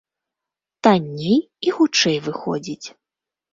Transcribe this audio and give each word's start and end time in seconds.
Танней 0.87 1.39
і 1.69 1.75
хутчэй 1.77 2.17
выходзіць. 2.31 2.87